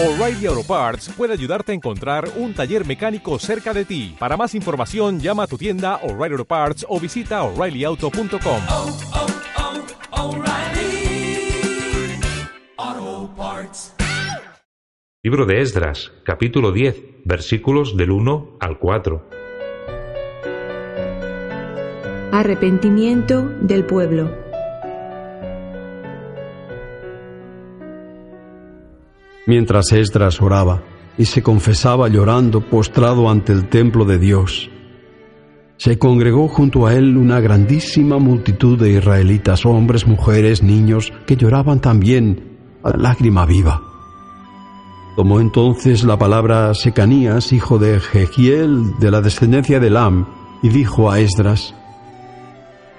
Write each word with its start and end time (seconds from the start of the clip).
O'Reilly 0.00 0.46
Auto 0.46 0.62
Parts 0.62 1.08
puede 1.08 1.32
ayudarte 1.32 1.72
a 1.72 1.74
encontrar 1.74 2.28
un 2.36 2.54
taller 2.54 2.86
mecánico 2.86 3.36
cerca 3.40 3.74
de 3.74 3.84
ti. 3.84 4.14
Para 4.16 4.36
más 4.36 4.54
información, 4.54 5.18
llama 5.18 5.42
a 5.42 5.46
tu 5.48 5.58
tienda 5.58 5.96
O'Reilly 6.04 6.34
Auto 6.34 6.44
Parts 6.44 6.86
o 6.88 7.00
visita 7.00 7.42
oreillyauto.com. 7.42 8.60
oh, 8.70 8.96
oh, 12.76 13.34
Parts. 13.36 13.92
Libro 15.24 15.46
de 15.46 15.62
Esdras, 15.62 16.12
capítulo 16.22 16.70
10, 16.70 17.24
versículos 17.24 17.96
del 17.96 18.12
1 18.12 18.58
al 18.60 18.78
4. 18.78 19.28
Arrepentimiento 22.30 23.48
del 23.62 23.84
pueblo. 23.84 24.47
Mientras 29.48 29.92
Esdras 29.92 30.42
oraba 30.42 30.82
y 31.16 31.24
se 31.24 31.42
confesaba 31.42 32.08
llorando 32.08 32.60
postrado 32.60 33.30
ante 33.30 33.54
el 33.54 33.70
templo 33.70 34.04
de 34.04 34.18
Dios, 34.18 34.68
se 35.78 35.98
congregó 35.98 36.48
junto 36.48 36.86
a 36.86 36.92
él 36.92 37.16
una 37.16 37.40
grandísima 37.40 38.18
multitud 38.18 38.78
de 38.78 38.90
israelitas, 38.90 39.64
hombres, 39.64 40.06
mujeres, 40.06 40.62
niños, 40.62 41.14
que 41.26 41.36
lloraban 41.36 41.80
también 41.80 42.58
a 42.82 42.94
lágrima 42.94 43.46
viva. 43.46 43.80
Tomó 45.16 45.40
entonces 45.40 46.04
la 46.04 46.18
palabra 46.18 46.74
Secanías, 46.74 47.50
hijo 47.54 47.78
de 47.78 48.00
Jehiel, 48.00 48.98
de 49.00 49.10
la 49.10 49.22
descendencia 49.22 49.80
de 49.80 49.88
Lam, 49.88 50.26
y 50.62 50.68
dijo 50.68 51.10
a 51.10 51.20
Esdras, 51.20 51.74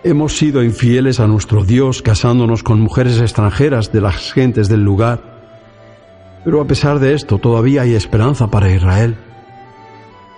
Hemos 0.04 0.35
sido 0.35 0.63
infieles 0.63 1.20
a 1.20 1.27
nuestro 1.27 1.63
Dios 1.63 2.02
casándonos 2.02 2.63
con 2.63 2.81
mujeres 2.81 3.21
extranjeras 3.21 3.91
de 3.91 4.02
las 4.02 4.34
gentes 4.34 4.68
del 4.68 4.81
lugar, 4.81 5.38
pero 6.43 6.61
a 6.61 6.66
pesar 6.66 6.99
de 6.99 7.13
esto 7.13 7.38
todavía 7.38 7.81
hay 7.81 7.95
esperanza 7.95 8.48
para 8.48 8.71
Israel. 8.73 9.16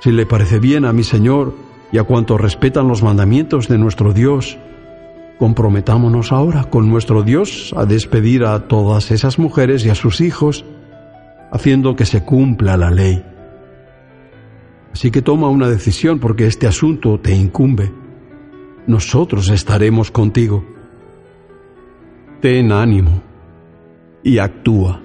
Si 0.01 0.11
le 0.11 0.25
parece 0.25 0.59
bien 0.59 0.85
a 0.85 0.93
mi 0.93 1.03
Señor 1.03 1.53
y 1.91 1.97
a 1.97 2.03
cuantos 2.03 2.41
respetan 2.41 2.87
los 2.87 3.03
mandamientos 3.03 3.67
de 3.67 3.77
nuestro 3.77 4.13
Dios, 4.13 4.57
comprometámonos 5.37 6.31
ahora 6.31 6.65
con 6.65 6.89
nuestro 6.89 7.23
Dios 7.23 7.73
a 7.75 7.85
despedir 7.85 8.45
a 8.45 8.67
todas 8.67 9.11
esas 9.11 9.39
mujeres 9.39 9.85
y 9.85 9.89
a 9.89 9.95
sus 9.95 10.21
hijos, 10.21 10.65
haciendo 11.51 11.95
que 11.95 12.05
se 12.05 12.23
cumpla 12.23 12.77
la 12.77 12.91
ley. 12.91 13.23
Así 14.93 15.11
que 15.11 15.21
toma 15.21 15.49
una 15.49 15.69
decisión 15.69 16.19
porque 16.19 16.47
este 16.47 16.67
asunto 16.67 17.19
te 17.19 17.33
incumbe. 17.33 17.91
Nosotros 18.87 19.49
estaremos 19.49 20.11
contigo. 20.11 20.65
Ten 22.41 22.71
ánimo 22.71 23.21
y 24.23 24.39
actúa. 24.39 25.01